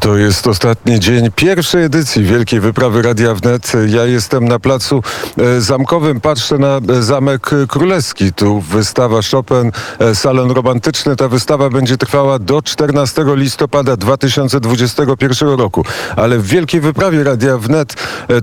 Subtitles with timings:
[0.00, 3.72] To jest ostatni dzień pierwszej edycji Wielkiej Wyprawy Radia Wnet.
[3.86, 5.02] Ja jestem na placu
[5.38, 8.32] e, zamkowym, patrzę na e, Zamek Królewski.
[8.32, 11.16] Tu wystawa Chopin, e, salon romantyczny.
[11.16, 15.84] Ta wystawa będzie trwała do 14 listopada 2021 roku.
[16.16, 17.94] Ale w Wielkiej Wyprawie Radia Wnet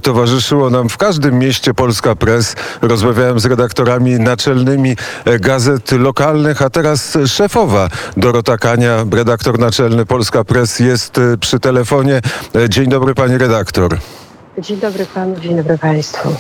[0.02, 2.56] towarzyszyło nam w każdym mieście Polska Press.
[2.82, 4.96] Rozmawiałem z redaktorami naczelnymi
[5.40, 12.22] gazet lokalnych, a teraz szefowa Dorota Kania, redaktor naczelny Polska Press jest przy telefonie.
[12.70, 13.98] Dzień dobry, pani redaktor.
[14.58, 16.36] Dzień dobry panu, dzień dobry państwu.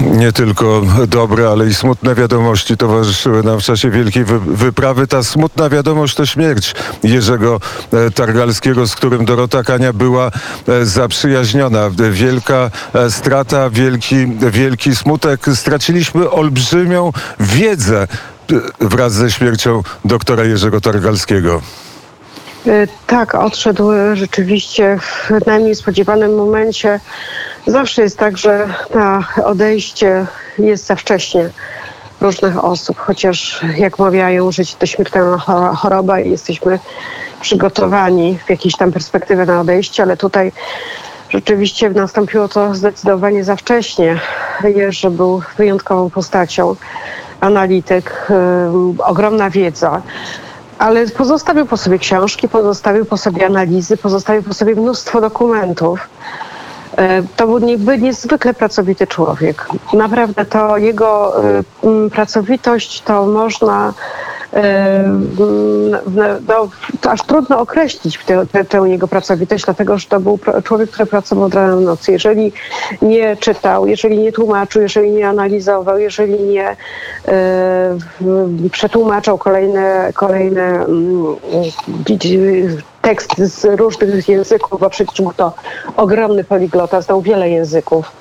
[0.00, 5.06] Nie tylko dobre, ale i smutne wiadomości towarzyszyły nam w czasie wielkiej wy wyprawy.
[5.06, 7.60] Ta smutna wiadomość to śmierć Jerzego
[7.92, 10.30] e, Targalskiego, z którym Dorota Kania była
[10.68, 11.90] e, zaprzyjaźniona.
[12.10, 15.46] Wielka e, strata, wielki, wielki smutek.
[15.54, 18.08] Straciliśmy olbrzymią wiedzę
[18.80, 21.62] wraz ze śmiercią doktora Jerzego Targalskiego.
[22.66, 27.00] E, tak, odszedł rzeczywiście w najmniej spodziewanym momencie.
[27.66, 30.26] Zawsze jest tak, że na odejście
[30.58, 31.50] jest za wcześnie
[32.20, 35.38] różnych osób, chociaż jak mawiają, życie to śmiertelna
[35.76, 36.78] choroba i jesteśmy
[37.40, 40.52] przygotowani w jakiejś tam perspektywie na odejście, ale tutaj
[41.30, 44.20] rzeczywiście nastąpiło to zdecydowanie za wcześnie.
[44.64, 46.76] Jerzy był wyjątkową postacią,
[47.40, 48.26] analityk,
[48.98, 50.02] ogromna wiedza
[50.78, 56.08] ale pozostawił po sobie książki, pozostawił po sobie analizy, pozostawił po sobie mnóstwo dokumentów.
[56.96, 57.58] E, to był
[57.98, 59.68] niezwykle pracowity człowiek.
[59.92, 61.62] Naprawdę to jego e,
[62.10, 63.94] pracowitość to można
[66.46, 66.68] no,
[67.00, 71.06] to aż trudno określić tę, tę, tę, jego pracowitość, dlatego że to był człowiek, który
[71.06, 72.12] pracował od rana do nocy.
[72.12, 72.52] Jeżeli
[73.02, 76.76] nie czytał, jeżeli nie tłumaczył, jeżeli nie analizował, jeżeli nie
[77.28, 77.98] e,
[78.72, 81.36] przetłumaczał kolejne, kolejne mm,
[83.02, 85.52] teksty z różnych języków, bo przecież był to
[85.96, 88.12] ogromny poliglota, znał wiele języków,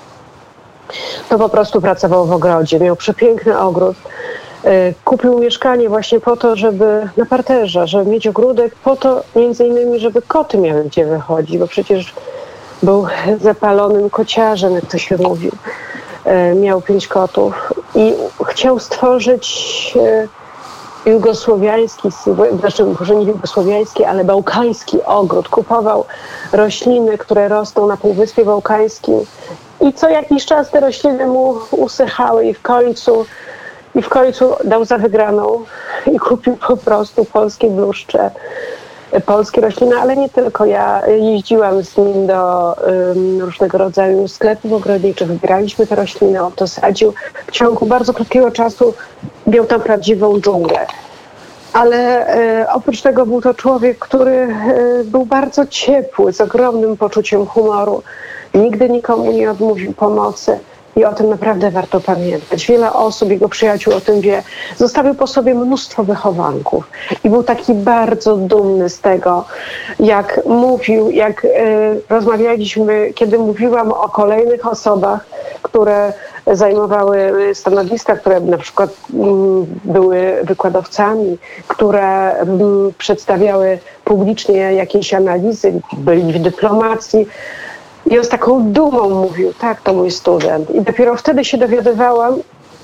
[1.29, 2.79] to po prostu pracował w ogrodzie.
[2.79, 3.95] Miał przepiękny ogród
[5.03, 9.99] kupił mieszkanie właśnie po to, żeby na parterze, żeby mieć ogródek, po to między innymi,
[9.99, 12.13] żeby koty miały gdzie wychodzić, bo przecież
[12.83, 13.07] był
[13.41, 15.51] zapalonym kociarzem, jak to się mówi.
[16.25, 18.13] E, miał pięć kotów i
[18.45, 19.93] chciał stworzyć
[21.05, 22.09] e, jugosłowiański,
[22.59, 25.49] znaczy może nie jugosłowiański, ale bałkański ogród.
[25.49, 26.05] Kupował
[26.53, 29.25] rośliny, które rosną na Półwyspie Bałkańskim
[29.81, 33.25] i co jakiś czas te rośliny mu usychały i w końcu
[33.95, 35.63] i w końcu dał za wygraną
[36.11, 38.31] i kupił po prostu polskie bluszcze,
[39.25, 40.65] polskie rośliny, ale nie tylko.
[40.65, 46.67] Ja jeździłam z nim do um, różnego rodzaju sklepów ogrodniczych, wybieraliśmy te rośliny, on to
[46.67, 47.13] sadził.
[47.47, 48.93] W ciągu bardzo krótkiego czasu
[49.47, 50.87] miał tam prawdziwą dżunglę.
[51.73, 57.45] Ale e, oprócz tego był to człowiek, który e, był bardzo ciepły, z ogromnym poczuciem
[57.45, 58.03] humoru.
[58.53, 60.59] Nigdy nikomu nie odmówił pomocy
[60.95, 62.65] i o tym naprawdę warto pamiętać.
[62.67, 64.43] Wiele osób, jego przyjaciół o tym wie.
[64.77, 66.89] Zostawił po sobie mnóstwo wychowanków
[67.23, 69.45] i był taki bardzo dumny z tego,
[69.99, 71.49] jak mówił, jak y,
[72.09, 75.25] rozmawialiśmy, kiedy mówiłam o kolejnych osobach,
[75.61, 76.13] które
[76.53, 86.33] zajmowały stanowiska, które na przykład mm, były wykładowcami, które mm, przedstawiały publicznie jakieś analizy, byli
[86.33, 87.27] w dyplomacji.
[88.11, 90.69] I on z taką dumą mówił, tak, to mój student.
[90.75, 92.35] I dopiero wtedy się dowiadywałam,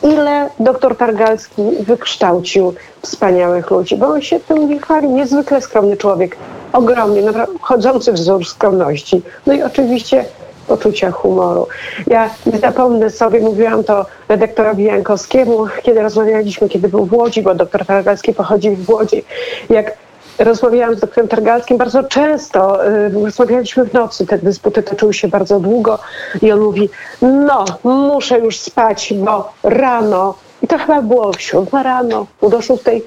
[0.04, 5.10] ile doktor Targalski wykształcił wspaniałych ludzi, bo on się tym nie chwali.
[5.10, 6.38] Niezwykle skromny człowiek,
[6.74, 7.22] ogromnie,
[7.62, 9.22] chodzący wzór skromności.
[9.46, 10.26] No i oczywiście
[10.68, 11.68] poczucia humoru.
[12.08, 17.56] Ja nie zapomnę sobie, mówiłam to redaktorowi Jankowskiemu, kiedy rozmawialiśmy, kiedy był w Łodzi, bo
[17.56, 19.24] doktor Targalski pochodzi w Łodzi,
[19.70, 19.98] jak
[20.44, 22.88] rozmawiałam z doktorem Targalskim bardzo często.
[22.88, 26.00] Y, rozmawialiśmy w nocy, te dysputy toczyły się bardzo długo
[26.41, 26.90] i on mówi,
[27.22, 33.03] no, muszę już spać, bo rano i to chyba było siódma rano, pół do szóstej,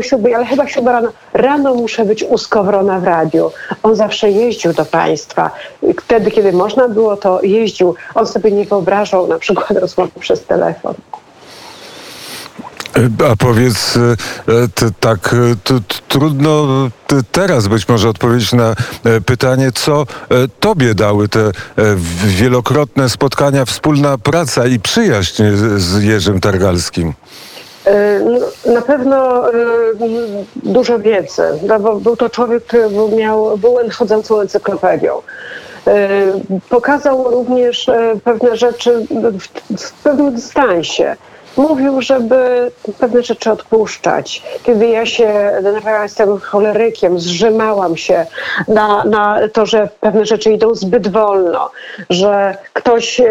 [0.00, 1.08] siódmej, ale chyba siódma rano.
[1.32, 3.50] Rano muszę być u Skowrona w radiu.
[3.82, 5.50] On zawsze jeździł do państwa.
[6.00, 7.94] Wtedy, kiedy można było, to jeździł.
[8.14, 10.94] On sobie nie wyobrażał na przykład rozmowy przez telefon.
[13.30, 14.16] A powiedz, e,
[15.00, 16.66] tak e, trudno
[17.32, 18.70] teraz być może odpowiedzieć na
[19.04, 20.06] e, pytanie, co
[20.60, 21.50] tobie dały te
[22.26, 25.42] wielokrotne spotkania, wspólna praca i przyjaźń
[25.76, 27.12] z Jerzym Targalskim?
[28.24, 29.44] No, na pewno
[30.56, 35.22] dużo wiedzy, no, bo był to człowiek, który miał, był chodzącą encyklopedią.
[36.68, 37.90] Pokazał również
[38.24, 39.06] pewne rzeczy
[39.78, 41.16] w pewnym dystansie
[41.56, 44.42] mówił, żeby pewne rzeczy odpuszczać.
[44.62, 48.26] Kiedy ja się denerwowałam, jestem cholerykiem, zrzymałam się
[48.68, 51.70] na, na to, że pewne rzeczy idą zbyt wolno,
[52.10, 53.26] że ktoś e,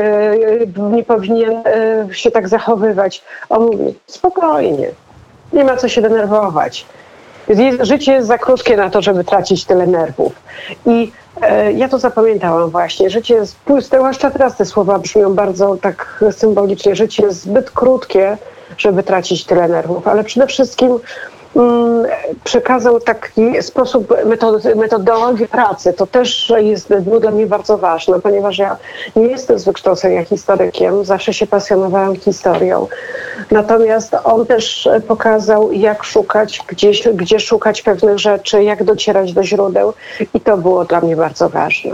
[0.91, 3.23] nie powinien e, się tak zachowywać.
[3.49, 4.87] On mówi, spokojnie,
[5.53, 6.85] nie ma co się denerwować.
[7.81, 10.33] Życie jest za krótkie na to, żeby tracić tyle nerwów.
[10.85, 11.11] I
[11.41, 13.09] e, ja to zapamiętałam właśnie.
[13.09, 16.95] Życie jest, zwłaszcza teraz te słowa brzmią bardzo tak symbolicznie.
[16.95, 18.37] Życie jest zbyt krótkie,
[18.77, 20.99] żeby tracić tyle nerwów, ale przede wszystkim
[22.43, 24.13] przekazał taki sposób,
[24.75, 25.93] metodologię pracy.
[25.93, 28.77] To też jest, było dla mnie bardzo ważne, ponieważ ja
[29.15, 32.87] nie jestem z wykształcenia historykiem, zawsze się pasjonowałam historią.
[33.51, 39.93] Natomiast on też pokazał, jak szukać, gdzie, gdzie szukać pewnych rzeczy, jak docierać do źródeł
[40.33, 41.91] i to było dla mnie bardzo ważne.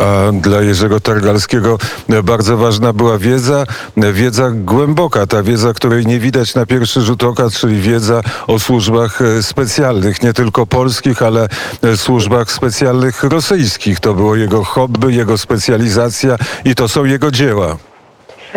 [0.00, 1.78] A dla Jerzego Targalskiego
[2.24, 3.64] bardzo ważna była wiedza,
[3.96, 9.18] wiedza głęboka, ta wiedza, której nie widać na pierwszy rzut oka, czyli wiedza o służbach
[9.42, 11.48] specjalnych, nie tylko polskich, ale
[11.96, 14.00] służbach specjalnych rosyjskich.
[14.00, 17.76] To było jego hobby, jego specjalizacja i to są jego dzieła.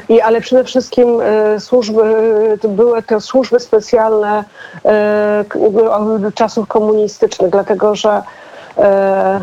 [0.09, 2.01] I, ale przede wszystkim e, służby,
[2.69, 4.44] były to służby specjalne
[4.85, 5.45] e,
[6.35, 8.23] czasów komunistycznych, dlatego że
[8.77, 9.41] e,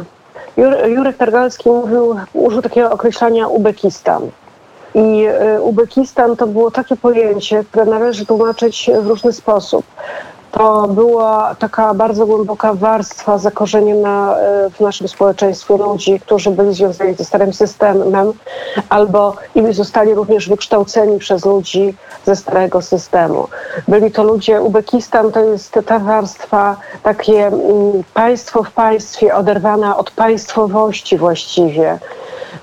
[0.86, 4.30] Jurek Targalski mówił, użył takiego określenia Ubekistan.
[4.94, 9.84] I e, Ubekistan to było takie pojęcie, które należy tłumaczyć w różny sposób
[10.52, 17.14] to była taka bardzo głęboka warstwa zakorzeniona e, w naszym społeczeństwie ludzi, którzy byli związani
[17.14, 18.32] ze starym systemem,
[18.88, 21.94] albo i zostali również wykształceni przez ludzi
[22.24, 23.48] ze starego systemu.
[23.88, 30.10] Byli to ludzie, Uzbekistan to jest ta warstwa, takie mm, państwo w państwie, oderwana od
[30.10, 31.98] państwowości właściwie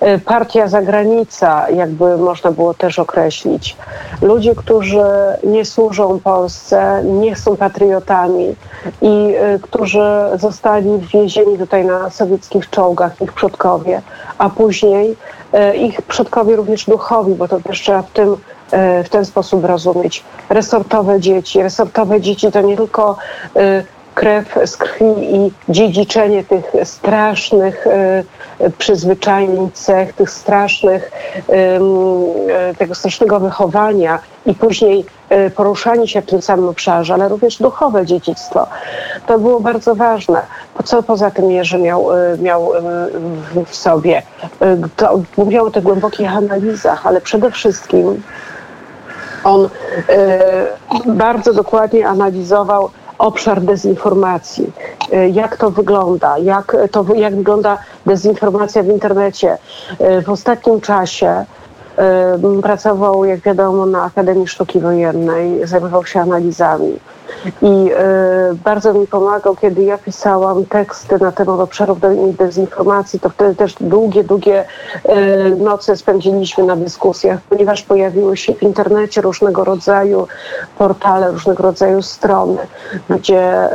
[0.02, 3.78] Y, partia zagranica, jakby można było też określić.
[4.22, 5.04] Ludzie, którzy
[5.44, 7.79] nie służą Polsce, nie są patriotami
[9.02, 10.04] i y, którzy
[10.36, 14.02] zostali wwiezieni tutaj na sowieckich czołgach, ich przodkowie,
[14.38, 15.16] a później
[15.74, 18.38] y, ich przodkowie również duchowi, bo to też trzeba w tym
[19.04, 20.24] w ten sposób rozumieć.
[20.50, 21.64] Resortowe dzieci.
[21.64, 23.18] Resortowe dzieci to nie tylko
[24.20, 28.24] krew z krwi i dziedziczenie tych strasznych e,
[28.78, 31.12] przyzwyczajeń, cech, tych strasznych,
[31.50, 37.58] e, tego strasznego wychowania i później e, poruszanie się w tym samym obszarze, ale również
[37.58, 38.68] duchowe dziedzictwo.
[39.28, 40.42] To było bardzo ważne.
[40.86, 42.08] Co poza tym Jerzy miał,
[42.42, 42.72] miał
[43.66, 44.22] w sobie?
[44.96, 45.22] To
[45.62, 48.24] o tych głębokich analizach, ale przede wszystkim
[49.44, 49.70] on
[51.06, 52.90] bardzo dokładnie analizował
[53.20, 54.72] obszar dezinformacji.
[55.14, 56.38] Y, jak to wygląda?
[56.38, 59.58] Jak, to, jak wygląda dezinformacja w internecie?
[60.02, 61.46] Y, w ostatnim czasie
[62.58, 67.00] y, pracował, jak wiadomo, na Akademii Sztuki Wojennej, zajmował się analizami.
[67.62, 67.92] I
[68.52, 72.00] y, bardzo mi pomagał, kiedy ja pisałam teksty na temat obszarów
[72.38, 78.64] dezinformacji, to wtedy też długie, długie y, noce spędziliśmy na dyskusjach, ponieważ pojawiły się w
[78.64, 80.28] internecie różnego rodzaju
[80.78, 82.58] portale, różnego rodzaju strony,
[83.10, 83.70] gdzie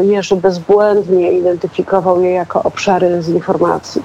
[0.00, 4.02] y, Jerzy bezbłędnie identyfikował je jako obszary dezinformacji.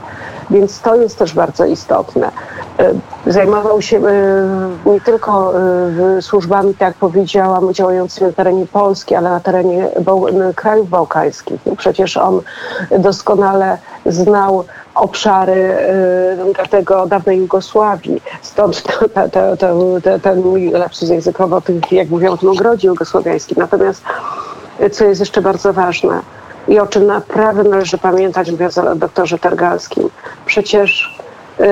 [0.49, 2.31] Więc to jest też bardzo istotne.
[3.27, 4.01] Zajmował się
[4.85, 5.53] nie tylko
[6.21, 9.89] służbami, tak jak powiedziałam, działającymi na terenie Polski, ale na terenie
[10.55, 11.61] krajów bałkańskich.
[11.77, 12.41] Przecież on
[12.99, 14.63] doskonale znał
[14.95, 15.77] obszary
[16.69, 18.21] tego dawnej Jugosławii.
[18.41, 21.55] Stąd to, to, to, ten mój lapsus językowy
[21.91, 23.57] jak mówią o tym ogrodzie jugosłowiańskim.
[23.59, 24.03] Natomiast
[24.91, 26.21] co jest jeszcze bardzo ważne
[26.67, 30.09] i o czym naprawdę należy pamiętać, mówiąc o doktorze Targalskim,
[30.45, 31.19] przecież
[31.59, 31.65] y,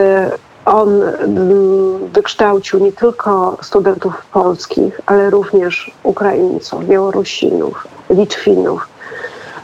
[0.65, 8.88] on mm, wykształcił nie tylko studentów polskich, ale również Ukraińców, Białorusinów, Litwinów.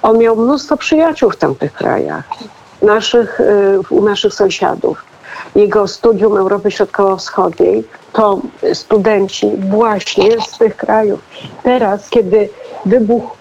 [0.01, 2.23] On miał mnóstwo przyjaciół w tamtych krajach,
[2.81, 5.03] naszych, y, u naszych sąsiadów.
[5.55, 7.83] Jego studium Europy Środkowo-Wschodniej
[8.13, 8.39] to
[8.73, 11.19] studenci właśnie z tych krajów.
[11.63, 12.49] Teraz, kiedy
[12.85, 13.38] wybuchł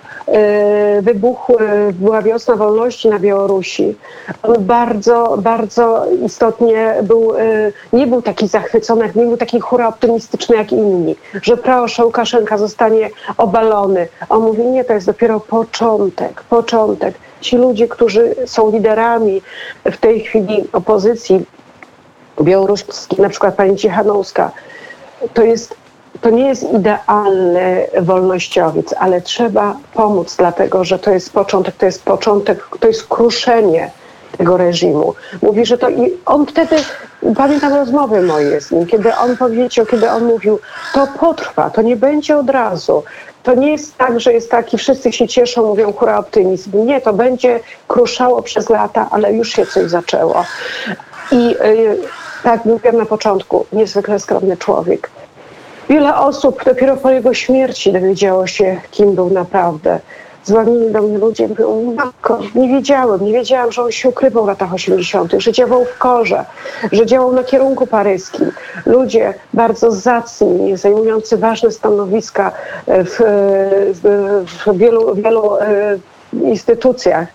[1.03, 1.57] wybuchł,
[1.93, 3.97] była wiosna wolności na Białorusi,
[4.43, 10.57] on bardzo, bardzo istotnie był, e, nie był taki zachwycony, nie był taki hura optymistyczny
[10.57, 14.09] jak inni, że proszę, Łukaszenka zostanie obalony.
[14.29, 17.15] On mówi, nie, to jest dopiero początek, początek.
[17.41, 19.43] Ci ludzie, którzy są liderami
[19.85, 21.45] w tej chwili opozycji
[22.43, 24.51] białoruskiej, na przykład pani Cichanowska,
[25.35, 25.75] to jest
[26.21, 32.05] to nie jest idealny wolnościowiec, ale trzeba pomóc, dlatego że to jest początek, to jest
[32.05, 33.91] początek, to jest kruszenie
[34.39, 35.15] tego reżimu.
[35.43, 36.77] Mówi, że to i on wtedy,
[37.37, 40.59] pamiętam rozmowy moje z nim, kiedy on powiedział, kiedy on mówił,
[40.95, 43.03] to potrwa, to nie będzie od razu.
[43.43, 46.87] To nie jest tak, że jest taki, wszyscy się cieszą, mówią hura optymizm.
[46.87, 50.45] Nie, to będzie kruszało przez lata, ale już się coś zaczęło.
[51.33, 51.99] I yy,
[52.43, 55.11] tak mówiłem na początku, niezwykle skromny człowiek.
[55.89, 60.01] Wiele osób dopiero po jego śmierci dowiedziało się, kim był naprawdę.
[60.45, 64.47] Dzwonili do mnie ludzie, mówią, matko, nie wiedziałem, nie wiedziałam, że on się ukrywał w
[64.47, 66.45] latach 80., że działał w Korze,
[66.93, 68.53] że działał na kierunku paryskim.
[68.87, 72.53] Ludzie bardzo zacni, zajmujący ważne stanowiska
[72.87, 73.17] w,
[74.03, 75.99] w, w wielu, wielu e,
[76.33, 77.29] instytucjach,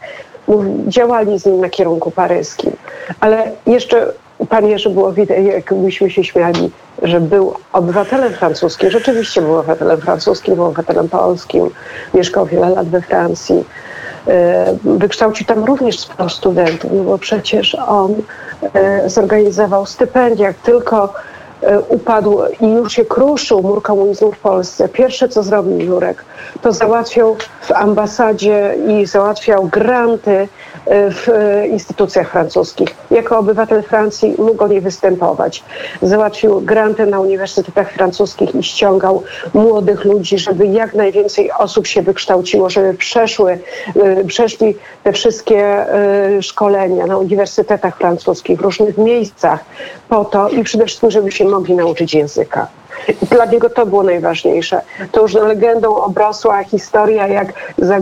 [0.87, 2.71] działali z nim na kierunku paryskim.
[3.19, 4.13] Ale jeszcze
[4.53, 8.89] Pan Jerzy było widać, jak myśmy się śmiali, że był obywatelem francuskim.
[8.89, 11.69] Rzeczywiście był obywatelem francuskim, był obywatelem polskim.
[12.13, 13.65] Mieszkał wiele lat we Francji.
[14.27, 18.15] E, wykształcił tam również sporo studentów, no bo przecież on
[18.73, 20.47] e, zorganizował stypendia.
[20.47, 21.13] Jak tylko
[21.61, 26.25] e, upadł i już się kruszył mur komunizmu w Polsce, pierwsze co zrobił Jurek,
[26.61, 30.47] to załatwiał w ambasadzie i załatwiał granty
[30.87, 31.27] w
[31.71, 32.89] instytucjach francuskich.
[33.11, 35.63] Jako obywatel Francji mógł nie występować.
[36.01, 42.69] Załatwił granty na uniwersytetach francuskich i ściągał młodych ludzi, żeby jak najwięcej osób się wykształciło,
[42.69, 43.59] żeby przeszły,
[43.95, 45.85] y, przeszli te wszystkie
[46.41, 49.59] szkolenia na uniwersytetach francuskich w różnych miejscach
[50.09, 52.67] po to i przede wszystkim, żeby się mogli nauczyć języka.
[53.31, 54.81] Dla niego to było najważniejsze.
[55.11, 57.53] To już legendą obrosła historia, jak,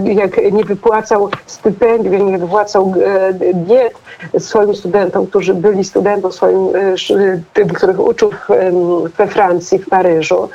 [0.04, 3.94] jak nie wypłacał stypendium, nie wypłacał e, diet
[4.40, 8.32] swoim studentom, którzy byli studentom swoim, e, tym, których uczył
[9.18, 10.50] we Francji, w Paryżu.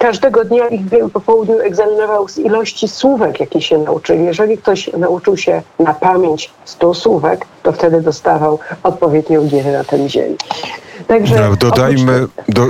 [0.00, 0.80] Każdego dnia ich
[1.12, 4.24] po południu egzaminował z ilości słówek, jakie się nauczyli.
[4.24, 10.08] Jeżeli ktoś nauczył się na pamięć 100 słówek, to wtedy dostawał odpowiednią dietę na ten
[10.08, 10.36] dzień.
[11.06, 12.68] Także dodajmy, do,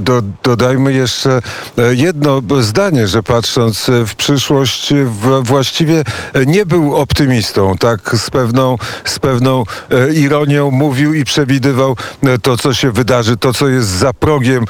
[0.00, 1.40] do, dodajmy jeszcze
[1.78, 6.04] e, jedno zdanie, że patrząc w przyszłość w, właściwie
[6.46, 12.56] nie był optymistą, tak z pewną, z pewną e, ironią mówił i przewidywał e, to,
[12.56, 14.64] co się wydarzy, to, co jest za progiem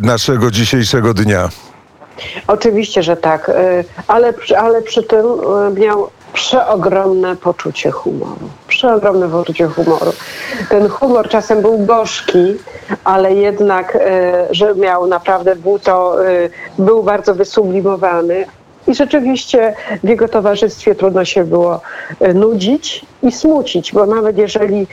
[0.00, 1.48] naszego dzisiejszego dnia.
[2.46, 3.50] Oczywiście, że tak,
[4.06, 5.26] ale, ale przy tym
[5.74, 8.48] miał przeogromne poczucie humoru.
[8.68, 10.12] Przeogromne poczucie humoru.
[10.68, 12.56] Ten humor czasem był gorzki,
[13.04, 16.48] ale jednak, e, że miał naprawdę, był to, e,
[16.78, 18.46] był bardzo wysublimowany,
[18.88, 19.74] i rzeczywiście
[20.04, 21.80] w jego towarzystwie trudno się było
[22.20, 24.86] e, nudzić i smucić, bo nawet jeżeli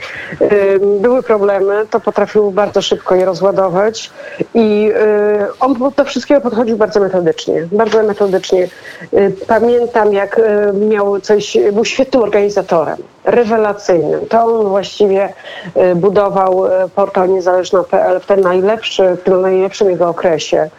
[1.00, 4.10] były problemy, to potrafił bardzo szybko je rozładować
[4.54, 8.68] i e, on do wszystkiego podchodził bardzo metodycznie, bardzo metodycznie.
[9.12, 10.40] E, pamiętam, jak
[10.74, 14.26] miał coś, był świetnym organizatorem, rewelacyjnym.
[14.26, 15.32] To on właściwie
[15.96, 20.70] budował portal niezależna.pl w ten najlepszy, w tym najlepszym jego okresie.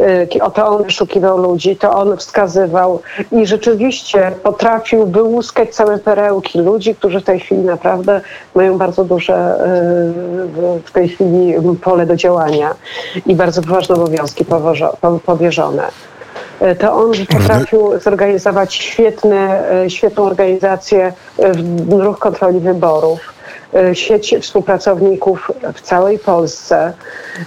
[0.00, 3.02] Y, to on wyszukiwał ludzi, to on wskazywał
[3.32, 8.20] i rzeczywiście potrafił wyłuskać całe perełki ludzi, którzy w tej chwili naprawdę
[8.54, 9.54] mają bardzo duże
[10.78, 12.74] y, w tej chwili pole do działania
[13.26, 14.44] i bardzo ważne obowiązki
[15.26, 15.88] powierzone.
[16.62, 21.12] Y, to on potrafił zorganizować świetne, świetną organizację
[21.86, 23.39] w ruch kontroli wyborów
[23.92, 26.92] sieć współpracowników w całej Polsce.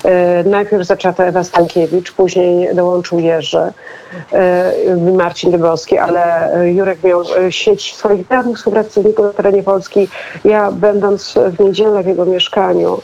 [0.04, 3.72] E, najpierw zaczęła Ewa Stankiewicz, później dołączył Jerzy,
[4.32, 4.74] e,
[5.18, 10.08] Marcin Dybowski, ale Jurek miał sieć swoich dawnych współpracowników na terenie Polski.
[10.46, 13.02] Ja będąc w niedzielę w jego mieszkaniu,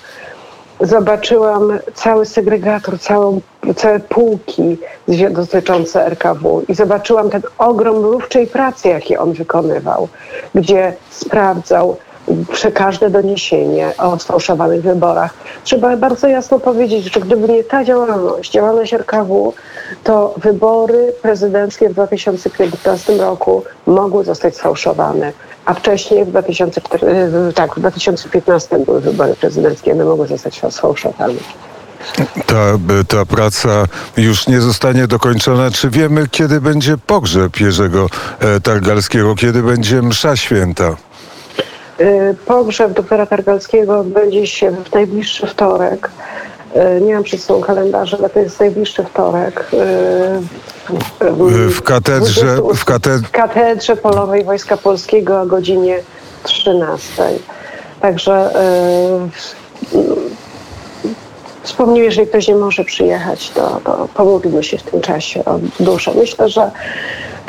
[0.82, 3.42] zobaczyłam cały segregator, całą,
[3.76, 4.78] całe półki
[5.32, 10.08] dotyczące RKW i zobaczyłam ten ogrom mrówczej pracy, jaki on wykonywał,
[10.56, 11.98] gdzie sprawdzał,
[12.74, 15.34] każde doniesienie o sfałszowanych wyborach.
[15.64, 19.54] Trzeba bardzo jasno powiedzieć, że gdyby nie ta działalność, działalność RKW,
[20.04, 25.34] to wybory prezydenckie w 2015 roku mogły zostać sfałszowane.
[25.66, 31.34] A wcześniej w, 2004, tak, w 2015 były wybory prezydenckie, one mogły zostać sfałszowane.
[32.46, 33.86] Ta, ta praca
[34.18, 35.72] już nie zostanie dokończona.
[35.72, 38.08] Czy wiemy, kiedy będzie pogrzeb Jerzego
[38.40, 40.96] e, Targalskiego, kiedy będzie msza święta?
[42.02, 46.10] Y, pogrzeb doktora Targalskiego odbędzie się w najbliższy wtorek.
[46.76, 49.70] Y, nie mam przed sobą kalendarza, ale to jest najbliższy wtorek.
[49.74, 53.28] Y, w katedrze, w, katedrze...
[53.28, 56.00] w katedrze Polowej Wojska Polskiego o godzinie
[56.44, 57.24] 13.
[58.02, 58.52] Także
[61.64, 66.12] wspomnij, jeżeli ktoś nie może przyjechać, to, to pomówimy się w tym czasie o duszę.
[66.16, 66.72] Myślę, że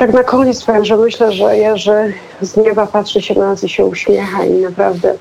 [0.01, 3.69] Tak na koniec powiem, że myślę, że Jerzy z nieba patrzy się na nas i
[3.69, 5.13] się uśmiecha i naprawdę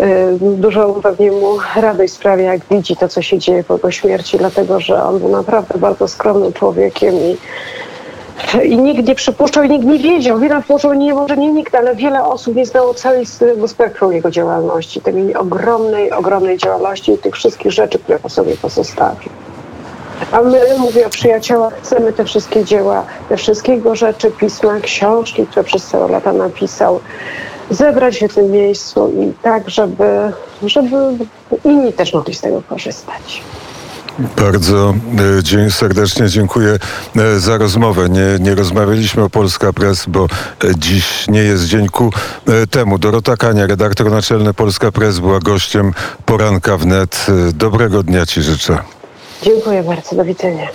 [0.00, 4.38] y, dużo pewnie mu radość sprawia, jak widzi to, co się dzieje po jego śmierci,
[4.38, 7.36] dlatego że on był naprawdę bardzo skromnym człowiekiem i,
[8.64, 10.38] i nikt nie przypuszczał i nikt nie wiedział.
[10.38, 15.00] Wiele może nie, może nie nikt, ale wiele osób nie znało całego spektrum jego działalności,
[15.00, 19.41] tej ogromnej, ogromnej działalności i tych wszystkich rzeczy, które po sobie pozostawił.
[20.32, 25.46] A my, mówię o przyjaciołach, chcemy te wszystkie dzieła, te wszystkie jego rzeczy, pisma, książki,
[25.46, 27.00] które przez całe lata napisał,
[27.70, 30.96] zebrać w tym miejscu i tak, żeby, żeby
[31.64, 33.42] inni też mogli z tego korzystać.
[34.36, 34.94] Bardzo
[35.38, 36.78] e, dzień, serdecznie dziękuję
[37.16, 38.08] e, za rozmowę.
[38.08, 40.28] Nie, nie rozmawialiśmy o Polska Press, bo e,
[40.78, 42.10] dziś nie jest dzień ku
[42.70, 42.98] temu.
[42.98, 45.92] Dorota Kania, redaktor naczelny Polska Press, była gościem
[46.26, 47.26] poranka wnet.
[47.52, 48.78] Dobrego dnia Ci życzę.
[49.42, 50.68] Dziękuję bardzo, do widzenia.